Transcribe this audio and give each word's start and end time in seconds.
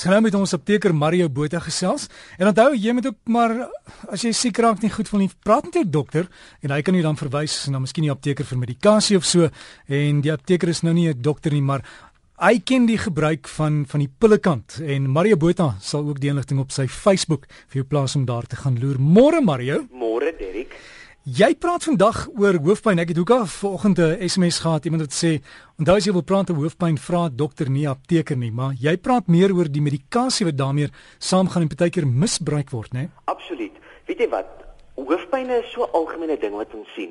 Sy 0.00 0.08
nou 0.08 0.22
met 0.24 0.32
ons 0.32 0.54
apteker 0.56 0.94
Mario 0.96 1.26
Botha 1.28 1.58
gesels. 1.60 2.06
En 2.40 2.48
onthou 2.48 2.70
jy 2.72 2.94
moet 2.96 3.10
ook 3.10 3.18
maar 3.28 3.52
as 4.08 4.22
jy 4.24 4.30
siek 4.32 4.56
raak 4.64 4.80
nie 4.80 4.88
goed 4.88 5.10
voel 5.10 5.26
nie, 5.26 5.32
praat 5.44 5.66
met 5.66 5.76
jou 5.76 5.82
dokter 5.98 6.30
en 6.64 6.72
hy 6.72 6.78
kan 6.86 6.96
jou 6.96 7.02
dan 7.04 7.18
verwys 7.20 7.56
na 7.68 7.82
miskien 7.82 8.06
die 8.06 8.12
apteker 8.12 8.48
vir 8.48 8.62
medikasie 8.62 9.18
of 9.20 9.28
so. 9.28 9.50
En 9.92 10.22
die 10.24 10.32
apteker 10.32 10.72
is 10.72 10.80
nou 10.80 10.94
nie 10.96 11.10
'n 11.12 11.20
dokter 11.20 11.52
nie, 11.52 11.60
maar 11.60 11.84
hy 12.40 12.60
ken 12.64 12.86
die 12.86 12.96
gebruik 12.96 13.46
van 13.48 13.84
van 13.84 14.00
die 14.00 14.08
pillekant 14.08 14.80
en 14.80 15.10
Mario 15.10 15.36
Botha 15.36 15.76
sal 15.80 16.08
ook 16.08 16.20
die 16.20 16.30
inligting 16.30 16.60
op 16.60 16.72
sy 16.72 16.86
Facebook 16.88 17.44
vir 17.68 17.82
jou 17.82 17.84
plaas 17.84 18.16
om 18.16 18.24
daar 18.24 18.46
te 18.46 18.56
gaan 18.56 18.80
loer. 18.80 18.96
Môre 18.96 19.44
Mario. 19.44 19.84
Môre 19.92 20.32
Derek. 20.38 20.99
Jy 21.28 21.50
praat 21.60 21.84
vandag 21.84 22.22
oor 22.32 22.56
hoofpyn. 22.64 22.96
Ek 23.02 23.10
het 23.12 23.18
al 23.20 23.44
vanoggend 23.44 23.98
'n 23.98 24.28
SMS 24.28 24.58
gehad 24.64 24.84
iemand 24.84 25.02
wat 25.02 25.12
sê, 25.12 25.42
"Onthou 25.76 25.96
as 25.96 26.04
jy 26.04 26.12
wil 26.12 26.22
praat 26.22 26.50
oor 26.50 26.56
hoofpyn, 26.56 26.96
vra 26.96 27.28
dokter 27.28 27.68
nie 27.70 27.88
apteker 27.88 28.36
nie, 28.36 28.50
maar 28.50 28.72
jy 28.72 28.96
praat 28.96 29.26
meer 29.28 29.52
oor 29.52 29.68
die 29.68 29.82
medikasie 29.82 30.46
wat 30.46 30.56
daarmee 30.56 30.88
saamgaan 31.18 31.62
en 31.62 31.68
partykeer 31.68 32.06
misbruik 32.06 32.70
word, 32.70 32.92
né?" 32.92 33.10
Absoluut. 33.26 33.72
Weet 34.06 34.18
jy 34.18 34.28
wat? 34.28 34.46
Hoofpyn 34.96 35.50
is 35.50 35.70
so 35.72 35.82
'n 35.82 35.92
algemene 35.92 36.38
ding 36.40 36.54
wat 36.54 36.74
ons 36.74 36.88
sien. 36.94 37.10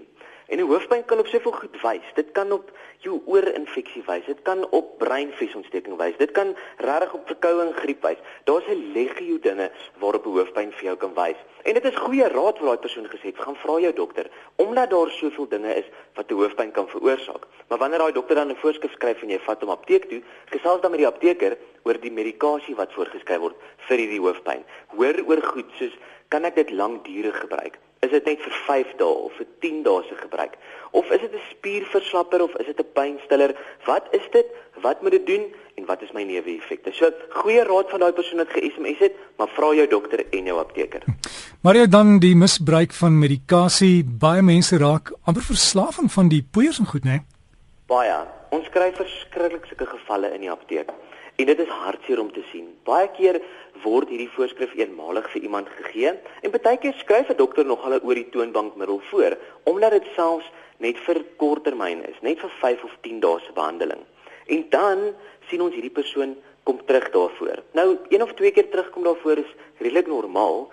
En 0.50 0.58
'n 0.58 0.68
hoofpyn 0.68 1.06
kan 1.06 1.20
op 1.20 1.28
soveel 1.28 1.52
goed 1.52 1.82
wys. 1.82 2.06
Dit 2.14 2.32
kan 2.32 2.52
op 2.52 2.72
jou 2.98 3.22
oorinfeksie 3.26 4.04
wys. 4.06 4.26
Dit 4.26 4.42
kan 4.42 4.70
op 4.70 4.98
breinviesontsteking 4.98 5.98
wys. 5.98 6.18
Dit 6.18 6.32
kan 6.32 6.56
regtig 6.78 7.14
op 7.14 7.28
verkoue 7.28 7.62
en 7.66 7.74
griep 7.74 8.02
wys. 8.02 8.18
Daar's 8.44 8.68
'n 8.68 8.92
legio 8.94 9.40
dinge 9.40 9.72
waarop 10.00 10.26
'n 10.26 10.30
hoofpyn 10.30 10.72
vir 10.72 10.84
jou 10.84 10.98
kan 10.98 11.14
wys. 11.14 11.40
En 11.64 11.74
dit 11.74 11.86
is 11.86 11.96
goeie 11.96 12.28
raad 12.28 12.60
wat 12.60 12.68
daai 12.68 12.78
persoon 12.78 13.08
gesê 13.08 13.26
het. 13.30 13.40
Gaan 13.40 13.56
vra 13.56 13.80
jou 13.80 13.94
dokter 13.94 14.30
omdat 14.56 14.90
daar 14.90 15.10
soveel 15.10 15.48
dinge 15.48 15.76
is 15.76 15.86
wat 16.14 16.32
'n 16.32 16.34
hoofpyn 16.34 16.72
kan 16.72 16.88
veroorsaak. 16.90 17.44
Maar 17.68 17.78
wanneer 17.78 18.00
daai 18.00 18.14
dokter 18.14 18.36
dan 18.36 18.50
'n 18.50 18.56
voorskrif 18.56 18.92
skryf 18.92 19.22
en 19.22 19.30
jy 19.30 19.40
vat 19.40 19.62
hom 19.62 19.70
apteek 19.70 20.10
toe, 20.10 20.22
gesels 20.46 20.82
dan 20.82 20.92
met 20.92 21.00
die 21.00 21.08
apteker 21.08 21.58
oor 21.84 22.00
die 22.00 22.12
medikasie 22.12 22.76
wat 22.76 22.94
voorgeskryf 22.94 23.40
word 23.40 23.56
vir 23.78 23.98
hierdie 23.98 24.20
hoofpyn. 24.20 24.64
Hoor 24.88 25.16
oor 25.28 25.42
goed 25.42 25.70
soos 25.78 25.98
kan 26.28 26.44
ek 26.44 26.56
dit 26.56 26.70
lankdurig 26.70 27.40
gebruik? 27.40 27.80
Is 28.00 28.14
dit 28.16 28.26
net 28.26 28.40
vir 28.40 28.54
5 28.66 28.92
dae 29.00 29.16
of 29.28 29.34
vir 29.36 29.48
10 29.60 29.82
dae 29.84 30.04
se 30.08 30.16
gebruik? 30.16 30.54
Of 30.96 31.10
is 31.12 31.20
dit 31.22 31.34
'n 31.34 31.48
spierverslapper 31.50 32.42
of 32.42 32.56
is 32.60 32.66
dit 32.66 32.80
'n 32.80 32.92
pynstiller? 32.94 33.52
Wat 33.86 34.08
is 34.12 34.24
dit? 34.32 34.46
Wat 34.82 35.02
moet 35.02 35.12
dit 35.12 35.26
doen 35.26 35.44
en 35.76 35.86
wat 35.86 36.02
is 36.02 36.12
my 36.12 36.24
neeweffekte? 36.24 36.92
So, 36.94 37.12
goeie 37.30 37.64
raad 37.64 37.90
van 37.90 38.00
daai 38.00 38.14
persoon 38.14 38.38
wat 38.38 38.50
ge-SMS 38.50 39.00
het, 39.00 39.14
maar 39.38 39.48
vra 39.48 39.74
jou 39.74 39.88
dokter 39.88 40.26
en 40.32 40.46
jou 40.46 40.60
apteker. 40.60 41.04
Maar 41.62 41.76
jy 41.76 41.88
dan 41.88 42.20
die 42.20 42.36
misbruik 42.36 42.94
van 42.94 43.20
medikasie, 43.20 44.06
baie 44.06 44.42
mense 44.42 44.78
raak 44.78 45.12
amper 45.28 45.44
verslaaf 45.44 46.00
van 46.08 46.30
die 46.30 46.42
poeiers 46.52 46.80
en 46.80 46.86
goed, 46.86 47.04
né? 47.04 47.26
Baie. 47.88 48.16
Ons 48.50 48.70
kry 48.70 48.94
verskriklik 48.96 49.66
sulke 49.66 49.86
gevalle 49.86 50.34
in 50.34 50.42
die 50.42 50.52
apteek. 50.52 50.90
En 51.40 51.46
dit 51.46 51.60
is 51.60 51.68
hartseer 51.72 52.20
om 52.20 52.32
te 52.36 52.42
sien. 52.52 52.66
Baie 52.84 53.08
keer 53.16 53.38
word 53.84 54.10
hierdie 54.12 54.32
voorskrif 54.34 54.74
eenmalig 54.76 55.28
vir 55.32 55.46
iemand 55.48 55.70
gegee 55.72 56.12
en 56.12 56.52
baie 56.52 56.80
keer 56.84 56.98
skryf 57.00 57.30
'n 57.32 57.40
dokter 57.40 57.66
nog 57.66 57.84
hulle 57.86 58.02
oor 58.04 58.20
die 58.20 58.30
toonbankmiddel 58.34 59.00
voor 59.12 59.38
omdat 59.64 59.96
dit 59.96 60.08
selfs 60.16 60.50
net 60.78 60.98
vir 61.06 61.24
korttermyn 61.38 62.04
is, 62.10 62.18
net 62.22 62.40
vir 62.40 62.52
5 62.60 62.84
of 62.84 62.98
10 63.02 63.20
dae 63.20 63.40
se 63.40 63.54
behandeling. 63.54 64.04
En 64.48 64.66
dan 64.70 65.00
sien 65.48 65.62
ons 65.62 65.74
hierdie 65.74 65.98
persoon 66.02 66.36
kom 66.64 66.86
terug 66.86 67.10
daarvoor. 67.12 67.64
Nou 67.72 67.98
een 68.10 68.24
of 68.24 68.34
twee 68.34 68.52
keer 68.52 68.70
terugkom 68.70 69.04
daarvoor 69.04 69.38
is 69.38 69.56
redelik 69.78 70.08
normaal, 70.08 70.68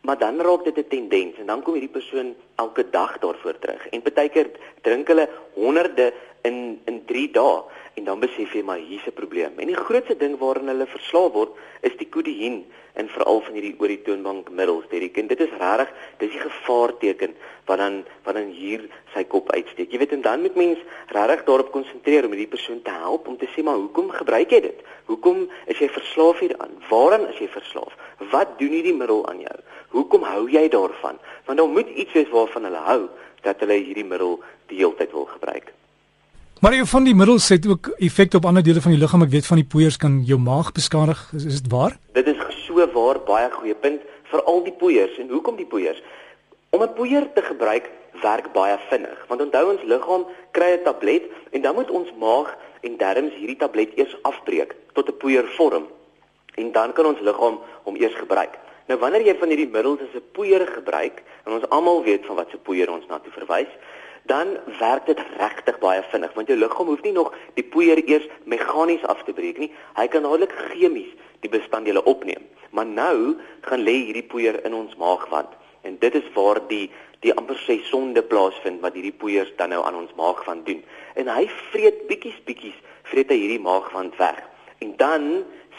maar 0.00 0.18
dan 0.18 0.40
raak 0.40 0.64
dit 0.64 0.78
'n 0.78 0.88
tendens 0.88 1.36
en 1.36 1.46
dan 1.46 1.62
kom 1.62 1.74
hierdie 1.74 1.96
persoon 2.00 2.34
elke 2.56 2.90
dag 2.90 3.18
daarvoor 3.18 3.58
terug. 3.58 3.88
En 3.88 4.02
baie 4.14 4.28
keer 4.28 4.50
drink 4.80 5.08
hulle 5.08 5.28
honderde 5.54 6.12
in 6.42 6.80
in 6.84 7.04
3 7.04 7.30
dae 7.30 7.62
en 8.00 8.06
dan 8.08 8.20
besef 8.22 8.54
jy 8.56 8.62
maar 8.64 8.80
hier's 8.80 9.06
'n 9.06 9.12
probleem. 9.12 9.58
En 9.60 9.68
die 9.68 9.76
grootste 9.76 10.16
ding 10.16 10.38
waaraan 10.40 10.72
hulle 10.72 10.86
verslaaf 10.86 11.32
word 11.32 11.50
is 11.82 11.96
die 12.00 12.08
kodeïn 12.08 12.64
en 12.94 13.08
veral 13.08 13.40
van 13.40 13.54
hierdie 13.54 13.76
oor 13.78 13.88
die 13.92 14.02
toonbankmiddels. 14.02 14.88
Dit 14.88 15.12
kind, 15.12 15.28
dit 15.28 15.40
is 15.40 15.52
regtig, 15.60 15.90
dis 16.18 16.32
die 16.32 16.40
gevaarteken 16.40 17.34
wat 17.66 17.78
dan 17.78 18.04
wat 18.24 18.34
dan 18.34 18.48
hier 18.56 18.88
sy 19.14 19.24
kop 19.24 19.52
uitsteek. 19.52 19.92
Jy 19.92 19.98
weet 19.98 20.12
en 20.12 20.22
dan 20.22 20.40
moet 20.40 20.56
mens 20.56 20.78
regtig 21.08 21.44
daarop 21.44 21.72
konsentreer 21.72 22.24
om 22.24 22.32
hierdie 22.32 22.54
persoon 22.56 22.82
te 22.82 22.90
help 22.90 23.28
om 23.28 23.36
te 23.36 23.48
sê 23.54 23.62
maar 23.62 23.76
hoekom 23.76 24.10
gebruik 24.10 24.50
jy 24.50 24.60
dit? 24.60 24.78
Hoekom 25.04 25.48
is 25.66 25.78
jy 25.78 25.88
verslaaf 25.88 26.38
hieraan? 26.40 26.72
Waaraan 26.88 27.28
is 27.28 27.38
jy 27.38 27.48
verslaaf? 27.48 27.96
Wat 28.30 28.58
doen 28.58 28.72
hierdie 28.78 28.96
middel 28.96 29.26
aan 29.28 29.40
jou? 29.40 29.58
Hoekom 29.90 30.22
hou 30.22 30.48
jy 30.48 30.68
daarvan? 30.68 31.18
Want 31.44 31.58
daar 31.58 31.68
moet 31.68 31.88
iets 31.88 32.12
wees 32.12 32.32
waarvan 32.32 32.64
hulle 32.64 32.84
hou 32.88 33.02
dat 33.42 33.60
hulle 33.60 33.76
hierdie 33.80 34.04
middel 34.04 34.40
die 34.72 34.80
hele 34.80 34.94
tyd 34.94 35.12
wil 35.12 35.24
gebruik. 35.24 35.72
Maar 36.60 36.74
jy 36.76 36.84
van 36.84 37.06
die 37.08 37.14
middels 37.16 37.46
het 37.48 37.64
ook 37.64 37.86
effek 38.04 38.34
op 38.36 38.44
ander 38.44 38.60
dele 38.62 38.82
van 38.84 38.92
die 38.92 39.00
liggaam. 39.00 39.22
Ek 39.24 39.30
weet 39.32 39.46
van 39.48 39.56
die 39.56 39.64
poeiers 39.64 39.96
kan 39.96 40.18
jou 40.28 40.36
maag 40.36 40.74
beskadig. 40.76 41.16
Is, 41.32 41.46
is 41.48 41.62
dit 41.64 41.70
waar? 41.72 41.94
Dit 42.12 42.26
is 42.28 42.42
so 42.66 42.84
waar, 42.92 43.16
baie 43.24 43.46
goeie 43.54 43.72
punt 43.72 44.02
vir 44.28 44.42
al 44.44 44.60
die 44.66 44.74
poeiers. 44.82 45.14
En 45.22 45.32
hoekom 45.32 45.56
die 45.56 45.64
poeiers? 45.64 46.02
Om 46.76 46.82
'n 46.84 46.92
poeier 46.98 47.24
te 47.32 47.42
gebruik 47.42 47.88
werk 48.20 48.52
baie 48.52 48.76
vinnig. 48.90 49.24
Want 49.28 49.40
onthou 49.40 49.70
ons 49.70 49.86
liggaam 49.88 50.26
kry 50.52 50.76
'n 50.76 50.84
tablet 50.84 51.24
en 51.50 51.62
dan 51.62 51.74
moet 51.74 51.90
ons 51.90 52.12
maag 52.20 52.52
en 52.80 52.96
darmes 52.96 53.34
hierdie 53.40 53.56
tablet 53.56 53.96
eers 53.96 54.16
afbreek 54.22 54.76
tot 54.92 55.08
'n 55.08 55.16
poeier 55.16 55.48
vorm. 55.56 55.88
En 56.54 56.72
dan 56.72 56.92
kan 56.92 57.06
ons 57.06 57.20
liggaam 57.20 57.56
hom 57.82 57.96
eers 57.96 58.14
gebruik. 58.14 58.58
Nou 58.86 58.98
wanneer 59.00 59.22
jy 59.26 59.36
van 59.38 59.48
hierdie 59.48 59.72
middels 59.72 60.00
as 60.00 60.14
'n 60.14 60.28
poeier 60.32 60.66
gebruik, 60.66 61.22
en 61.46 61.52
ons 61.52 61.68
almal 61.70 62.02
weet 62.02 62.26
van 62.26 62.36
wat 62.36 62.50
se 62.50 62.58
poeier 62.58 62.90
ons 62.90 63.06
na 63.08 63.18
toe 63.18 63.32
verwys, 63.32 63.72
dan 64.22 64.56
werk 64.78 65.06
dit 65.06 65.20
regtig 65.38 65.78
baie 65.78 66.02
vinnig 66.10 66.34
want 66.34 66.48
jou 66.48 66.58
liggaam 66.58 66.86
hoef 66.92 67.02
nie 67.02 67.14
nog 67.16 67.32
die 67.54 67.64
poeier 67.64 68.00
eers 68.04 68.26
meganies 68.44 69.04
af 69.04 69.22
te 69.24 69.32
breek 69.32 69.58
nie. 69.58 69.70
Hy 69.96 70.06
kan 70.08 70.22
dadelik 70.22 70.52
chemies 70.70 71.12
die 71.40 71.50
bestanddele 71.50 72.04
opneem. 72.04 72.44
Maar 72.70 72.86
nou 72.86 73.36
gaan 73.66 73.82
lê 73.82 73.96
hierdie 74.06 74.26
poeier 74.26 74.60
in 74.64 74.74
ons 74.74 74.96
maagwand 74.96 75.56
en 75.82 75.96
dit 75.98 76.14
is 76.14 76.28
waar 76.34 76.60
die 76.68 76.90
die 77.20 77.34
amper 77.36 77.58
sê 77.60 77.76
sonde 77.84 78.22
plaasvind 78.24 78.80
wat 78.80 78.94
hierdie 78.96 79.16
poeiers 79.22 79.50
dan 79.58 79.74
nou 79.74 79.82
aan 79.84 79.98
ons 79.98 80.12
maagwand 80.16 80.64
doen. 80.66 80.80
En 81.20 81.28
hy 81.28 81.44
vreet 81.72 82.06
bietjies 82.08 82.38
bietjies 82.46 82.78
vreet 83.10 83.28
hy 83.28 83.36
hierdie 83.42 83.60
maagwand 83.60 84.16
weg. 84.16 84.40
En 84.80 84.94
dan 84.96 85.26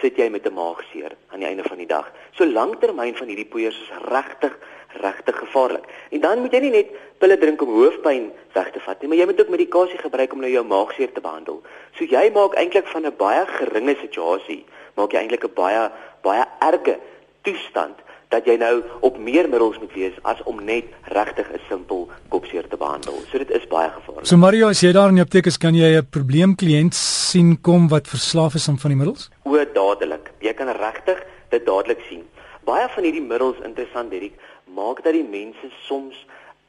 sit 0.02 0.18
jy 0.18 0.30
met 0.30 0.46
'n 0.46 0.54
maagseer 0.54 1.16
aan 1.32 1.40
die 1.40 1.48
einde 1.48 1.64
van 1.64 1.78
die 1.78 1.88
dag. 1.88 2.12
So 2.32 2.46
lanktermyn 2.46 3.16
van 3.16 3.28
hierdie 3.28 3.46
poeiers 3.46 3.82
is 3.82 3.92
regtig 4.10 4.58
regtig 5.00 5.38
gevaarlik. 5.38 5.86
En 6.10 6.20
dan 6.20 6.40
moet 6.40 6.52
jy 6.52 6.60
nie 6.60 6.72
net 6.72 6.90
pille 7.18 7.38
drink 7.38 7.62
om 7.62 7.70
hoofpyn 7.70 8.32
weg 8.54 8.72
te 8.72 8.80
vat 8.80 9.02
nie, 9.02 9.08
maar 9.08 9.18
jy 9.18 9.26
moet 9.26 9.40
ook 9.40 9.54
medikasie 9.54 9.98
gebruik 9.98 10.34
om 10.34 10.40
nou 10.40 10.52
jou 10.52 10.66
maagseer 10.66 11.12
te 11.14 11.22
behandel. 11.22 11.62
So 11.96 12.04
jy 12.04 12.32
maak 12.34 12.58
eintlik 12.60 12.88
van 12.88 13.06
'n 13.06 13.16
baie 13.18 13.46
geringe 13.46 13.96
situasie, 14.02 14.66
maak 14.96 15.12
jy 15.12 15.20
eintlik 15.20 15.46
'n 15.46 15.54
baie 15.54 15.92
baie 16.22 16.46
erge 16.60 17.00
toestand 17.42 18.01
dat 18.32 18.48
jy 18.48 18.56
nou 18.60 18.82
op 19.04 19.18
meer 19.20 19.50
middels 19.52 19.78
moet 19.82 19.92
wees 19.94 20.16
as 20.28 20.40
om 20.50 20.64
net 20.64 20.88
regtig 21.12 21.48
'n 21.52 21.60
simpel 21.70 22.08
kopseer 22.30 22.68
te 22.68 22.78
behandel. 22.78 23.20
So 23.32 23.38
dit 23.38 23.52
is 23.52 23.68
baie 23.68 23.90
gevaarlik. 23.90 24.26
So 24.26 24.38
Mario, 24.38 24.70
as 24.70 24.82
jy 24.82 24.92
daar 24.92 25.10
in 25.10 25.16
die 25.16 25.24
apteek 25.24 25.46
is, 25.46 25.58
kan 25.58 25.76
jy 25.76 25.98
'n 25.98 26.08
probleemkliënt 26.10 26.94
sien 26.94 27.62
kom 27.62 27.88
wat 27.90 28.08
verslaaf 28.08 28.56
is 28.56 28.68
aan 28.70 28.80
van 28.80 28.92
die 28.92 28.98
middels? 28.98 29.30
O, 29.44 29.56
dadelik. 29.74 30.32
Jy 30.40 30.54
kan 30.54 30.68
regtig 30.68 31.24
dit 31.50 31.66
dadelik 31.66 32.00
sien. 32.10 32.24
Baie 32.64 32.88
van 32.90 33.04
hierdie 33.04 33.22
middels 33.22 33.58
interessant, 33.64 34.12
Derek, 34.12 34.34
maak 34.66 35.04
dat 35.04 35.14
die 35.14 35.28
mense 35.28 35.68
soms 35.88 36.16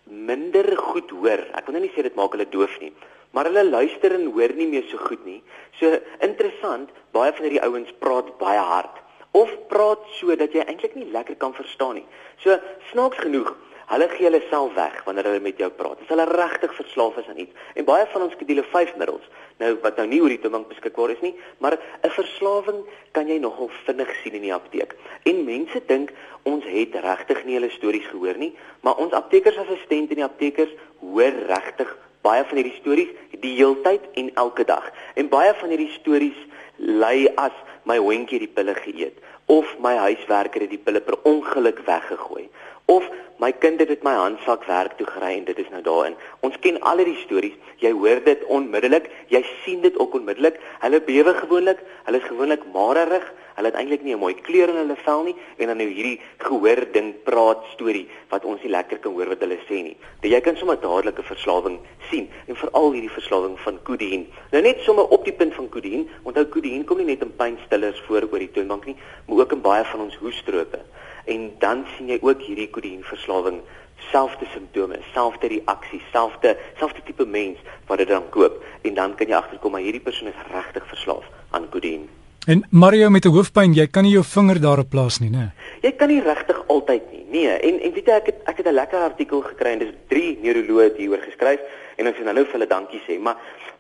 minder 0.04 0.76
goed 0.76 1.10
hoor. 1.10 1.40
Ek 1.54 1.66
wil 1.66 1.78
nou 1.78 1.84
nie 1.84 1.92
sê 1.94 2.02
dit 2.02 2.14
maak 2.14 2.32
hulle 2.32 2.48
doof 2.50 2.80
nie, 2.80 2.92
maar 3.30 3.44
hulle 3.44 3.64
luister 3.64 4.14
en 4.14 4.32
hoor 4.32 4.52
nie 4.56 4.66
meer 4.66 4.84
so 4.90 4.98
goed 4.98 5.24
nie. 5.24 5.42
So 5.78 5.98
interessant, 6.20 6.90
baie 7.12 7.32
van 7.32 7.42
hierdie 7.46 7.62
ouens 7.62 7.92
praat 8.00 8.38
baie 8.38 8.58
hard 8.58 9.01
of 9.32 9.53
praat 9.69 10.00
so 10.19 10.37
dat 10.37 10.53
jy 10.53 10.65
eintlik 10.66 10.94
nie 10.94 11.09
lekker 11.12 11.37
kan 11.41 11.54
verstaan 11.56 12.00
nie. 12.00 12.06
So 12.44 12.59
snaaks 12.91 13.20
genoeg, 13.25 13.54
hulle 13.93 14.09
gee 14.12 14.26
hulle 14.28 14.41
self 14.48 14.75
weg 14.76 15.00
wanneer 15.06 15.28
hulle 15.28 15.44
met 15.44 15.59
jou 15.60 15.69
praat. 15.76 16.00
As 16.04 16.12
hulle 16.12 16.26
regtig 16.28 16.75
verslaaf 16.76 17.16
is 17.20 17.28
aan 17.28 17.41
iets. 17.44 17.65
En 17.76 17.88
baie 17.88 18.06
van 18.12 18.26
ons 18.26 18.37
skedule 18.37 18.65
5 18.72 18.94
middels, 19.00 19.25
nou 19.60 19.72
wat 19.82 19.98
nou 20.00 20.06
nie 20.09 20.21
oor 20.22 20.32
die 20.32 20.41
toegang 20.41 20.65
beskikbaar 20.69 21.15
is 21.16 21.25
nie, 21.25 21.34
maar 21.59 21.76
'n 21.76 22.12
verslawing 22.16 22.84
kan 23.12 23.28
jy 23.28 23.38
nogal 23.38 23.71
vinnig 23.84 24.12
sien 24.22 24.34
in 24.34 24.47
die 24.48 24.54
apteek. 24.54 24.97
En 25.24 25.45
mense 25.45 25.80
dink 25.86 26.12
ons 26.42 26.65
het 26.65 26.95
regtig 26.95 27.45
nie 27.45 27.54
hulle 27.54 27.71
stories 27.71 28.06
gehoor 28.06 28.36
nie, 28.36 28.54
maar 28.80 28.97
ons 28.97 29.12
aptekersassistent 29.12 30.10
en 30.10 30.16
die 30.16 30.24
aptekers 30.24 30.72
hoor 31.01 31.33
regtig 31.48 31.97
baie 32.22 32.45
van 32.45 32.56
hierdie 32.56 32.78
stories 32.80 33.10
die 33.42 33.56
heeltyd 33.56 34.03
en 34.15 34.30
elke 34.34 34.65
dag. 34.65 34.91
En 35.15 35.28
baie 35.28 35.54
van 35.54 35.68
hierdie 35.68 35.92
stories 35.98 36.39
lei 36.77 37.28
as 37.34 37.54
my 37.88 37.98
hondjie 37.98 38.40
die 38.42 38.50
pille 38.50 38.74
geëet 38.74 39.18
of 39.52 39.68
my 39.84 39.96
huiswerker 39.96 40.64
het 40.64 40.70
die 40.70 40.80
pille 40.80 41.00
per 41.00 41.18
ongeluk 41.28 41.82
weggegooi 41.86 42.48
of 42.92 43.06
my 43.42 43.50
kind 43.52 43.80
het 43.80 43.90
met 43.90 44.02
my 44.06 44.12
handsak 44.14 44.64
werk 44.68 44.96
toe 44.98 45.06
gery 45.06 45.32
en 45.38 45.46
dit 45.48 45.58
is 45.58 45.70
nou 45.70 45.82
daarin. 45.82 46.14
Ons 46.46 46.58
ken 46.62 46.78
al 46.86 47.00
hierdie 47.02 47.18
stories. 47.24 47.56
Jy 47.82 47.90
hoor 47.98 48.20
dit 48.22 48.44
onmiddellik, 48.46 49.08
jy 49.34 49.42
sien 49.64 49.80
dit 49.82 49.96
ook 49.98 50.14
onmiddellik. 50.14 50.60
Hulle 50.84 51.00
bewe 51.02 51.34
gewoonlik, 51.40 51.80
hulle 52.06 52.20
is 52.22 52.28
gewoonlik 52.28 52.66
marerig, 52.74 53.24
Hulle 53.57 53.69
het 53.69 53.77
eintlik 53.77 54.03
nie 54.03 54.15
'n 54.15 54.19
mooi 54.19 54.34
kleur 54.34 54.69
in 54.69 54.77
hulle 54.77 54.97
vel 54.97 55.22
nie 55.22 55.37
en 55.59 55.66
dan 55.66 55.77
nou 55.77 55.89
hierdie 55.89 56.21
gehoor 56.39 56.87
ding 56.93 57.15
praat 57.25 57.65
storie 57.75 58.09
wat 58.31 58.45
ons 58.45 58.63
nie 58.63 58.71
lekker 58.71 58.99
kan 58.99 59.13
hoor 59.13 59.28
wat 59.28 59.41
hulle 59.41 59.59
sê 59.69 59.83
nie. 59.83 59.97
Dat 60.21 60.31
jy 60.31 60.41
kan 60.41 60.57
sommer 60.57 60.81
dadelik 60.81 61.19
'n 61.19 61.22
verslawing 61.22 61.78
sien 62.10 62.28
en 62.47 62.57
veral 62.57 62.93
hierdie 62.93 63.10
verslawing 63.19 63.59
van 63.59 63.78
kodeïn. 63.83 64.27
Nou 64.53 64.63
net 64.63 64.81
sommer 64.81 65.07
op 65.09 65.25
die 65.25 65.33
punt 65.33 65.54
van 65.54 65.69
kodeïn, 65.69 66.09
onthou 66.22 66.45
kodeïn 66.45 66.84
kom 66.84 66.97
nie 66.97 67.07
net 67.07 67.22
in 67.22 67.37
pynstillers 67.37 68.01
voor 68.07 68.22
oor 68.33 68.39
die 68.39 68.51
toonbank 68.51 68.84
nie, 68.87 68.97
maar 69.27 69.39
ook 69.39 69.53
in 69.53 69.60
baie 69.60 69.84
van 69.84 70.01
ons 70.01 70.16
hoestrope. 70.16 70.78
En 71.27 71.53
dan 71.59 71.87
sien 71.97 72.09
jy 72.09 72.19
ook 72.21 72.41
hierdie 72.41 72.71
kodeïn 72.71 73.04
verslawing 73.04 73.63
selfde 74.10 74.47
simptome, 74.53 74.99
selfde 75.13 75.47
reaksie, 75.47 76.03
selfde 76.13 76.57
selfde 76.78 77.03
tipe 77.07 77.27
mens 77.27 77.59
wat 77.87 77.99
dit 77.99 78.09
dan 78.09 78.28
koop 78.31 78.65
en 78.83 78.95
dan 78.95 79.15
kan 79.15 79.28
jy 79.28 79.39
agterkom 79.39 79.77
maar 79.77 79.84
hierdie 79.84 80.03
persoon 80.03 80.33
is 80.33 80.43
regtig 80.51 80.87
verslaaf 80.89 81.28
aan 81.51 81.69
kodeïn. 81.69 82.09
En 82.47 82.66
Mario 82.71 83.09
met 83.10 83.24
'n 83.24 83.28
hoofpyn, 83.28 83.72
jy 83.72 83.86
kan 83.86 84.03
nie 84.03 84.12
jou 84.12 84.24
vinger 84.24 84.60
daarop 84.60 84.89
plaas 84.91 85.18
nie, 85.21 85.30
né? 85.30 85.53
Jy 85.83 85.92
kan 85.92 86.09
nie 86.09 86.21
regtig 86.21 86.65
altyd 86.66 87.03
nie. 87.12 87.24
Nee, 87.30 87.48
en 87.48 87.80
en 87.80 87.92
weet 87.92 88.06
jy 88.06 88.12
ek 88.12 88.27
het 88.27 88.39
ek 88.44 88.56
het 88.56 88.66
'n 88.66 88.74
lekker 88.74 88.98
artikel 88.98 89.41
gekry 89.41 89.71
en 89.71 89.78
dis 89.78 89.94
drie 90.09 90.39
neuroloë 90.42 90.97
hieroor 90.97 91.22
geskryf 91.22 91.60
en 91.97 92.06
ons 92.06 92.16
wil 92.18 92.33
nou 92.33 92.44
vir 92.44 92.53
hulle 92.53 92.66
dankie 92.66 93.00
sê, 93.06 93.21
maar 93.21 93.36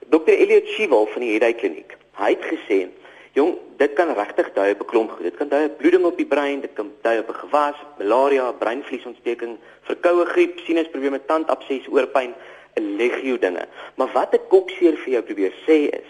Dr. 0.08 0.30
Elliot 0.30 0.66
Shival 0.66 1.06
van 1.06 1.20
die 1.22 1.30
Headache 1.30 1.58
Kliniek, 1.58 1.96
hy 2.12 2.30
het 2.30 2.42
gesê 2.42 2.88
Jong, 3.32 3.56
dit 3.78 3.92
kan 3.92 4.14
regtig 4.14 4.52
dui 4.52 4.70
op 4.70 4.80
'n 4.80 4.86
klomp 4.86 5.10
goed. 5.10 5.22
Dit 5.22 5.36
kan 5.36 5.48
dui 5.48 5.64
op 5.64 5.78
bloeding 5.78 6.04
op 6.04 6.16
die 6.16 6.26
brein, 6.26 6.60
dit 6.60 6.72
kan 6.72 6.92
dui 7.02 7.18
op 7.18 7.28
'n 7.28 7.34
gewas, 7.34 7.76
malaria, 7.98 8.52
breinvliesontsteking, 8.52 9.58
verkoue 9.82 10.24
griep, 10.24 10.58
sinusprobleme, 10.58 11.20
tandabses, 11.26 11.88
oorpyn, 11.88 12.34
'n 12.74 12.96
legio 12.96 13.38
dinge. 13.38 13.66
Maar 13.94 14.08
wat 14.12 14.34
ek 14.34 14.48
kokseer 14.48 14.96
vir 14.96 15.12
jou 15.12 15.22
probeer 15.22 15.52
sê 15.66 15.88
is 15.90 16.08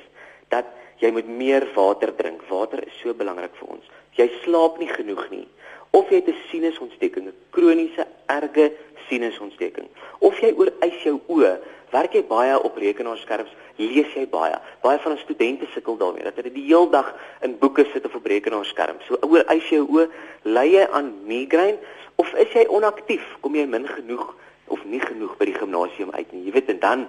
dat 0.49 0.65
jy 1.03 1.11
moet 1.11 1.29
meer 1.29 1.67
water 1.75 2.13
drink. 2.17 2.45
Water 2.49 2.83
is 2.87 2.95
so 3.03 3.15
belangrik 3.19 3.55
vir 3.59 3.75
ons. 3.77 3.91
Jy 4.19 4.29
slaap 4.45 4.79
nie 4.79 4.91
genoeg 4.91 5.27
nie. 5.33 5.47
Of 5.93 6.09
jy 6.11 6.23
het 6.23 6.29
'n 6.29 6.39
sinusontsteking, 6.51 7.27
'n 7.29 7.35
kroniese 7.51 8.07
erge 8.27 8.73
sinusontsteking, 9.09 9.89
of 10.21 10.39
jy 10.41 10.55
oorwys 10.57 11.03
jou 11.05 11.21
oë 11.29 11.59
werk 11.93 12.15
jy 12.15 12.23
baie 12.25 12.57
op 12.57 12.77
rekenaarskerms, 12.81 13.51
lees 13.77 14.15
jy 14.17 14.25
baie. 14.33 14.57
Baie 14.85 14.99
van 14.99 15.13
ons 15.13 15.25
studente 15.27 15.67
sukkel 15.75 15.99
daarmee 16.01 16.25
dat 16.25 16.39
hulle 16.41 16.53
die 16.53 16.65
hele 16.65 16.89
dag 16.91 17.13
in 17.45 17.59
boeke 17.59 17.85
sit 17.93 18.07
of 18.09 18.15
op 18.15 18.27
rekenaarskerms. 18.27 19.05
So 19.09 19.19
oor 19.29 19.45
eis 19.53 19.69
jy 19.69 19.83
oë, 19.85 20.09
ly 20.49 20.67
jy 20.73 20.87
aan 20.91 21.13
migraine 21.29 21.79
of 22.17 22.33
is 22.35 22.53
jy 22.57 22.65
onaktief? 22.69 23.25
Kom 23.41 23.55
jy 23.59 23.67
min 23.67 23.87
genoeg 23.89 24.35
of 24.73 24.85
nie 24.89 25.01
genoeg 25.01 25.37
by 25.37 25.51
die 25.51 25.59
gimnasium 25.59 26.13
uit 26.17 26.33
nie? 26.33 26.47
Jy 26.47 26.57
weet 26.57 26.73
en 26.77 26.81
dan 26.81 27.07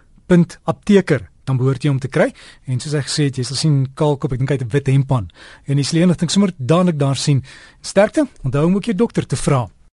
.apteker 0.65 1.31
dan 1.45 1.57
behoort 1.57 1.83
jy 1.83 1.91
om 1.91 1.99
te 1.99 2.09
kry. 2.09 2.33
En 2.67 2.81
soos 2.81 2.95
ek 2.95 3.09
gesê 3.09 3.25
het 3.31 3.37
jy 3.37 3.45
sal 3.45 3.57
sien 3.57 3.87
kaalkop 3.95 4.33
ek 4.33 4.39
dink 4.39 4.51
hy 4.51 4.59
het 4.59 4.67
'n 4.67 4.73
wit 4.73 4.87
hemp 4.87 5.13
aan. 5.13 5.31
En 5.67 5.77
jy 5.77 5.85
sal 5.85 6.01
enigting 6.01 6.31
sommer 6.31 6.53
dadelik 6.57 6.99
daar 6.99 7.17
sien. 7.17 7.45
Sterkte 7.81 8.29
onthou 8.43 8.67
om 8.67 8.75
ook 8.77 8.85
jou 8.85 8.97
dokter 8.97 9.27
te 9.27 9.37
vra 9.37 9.69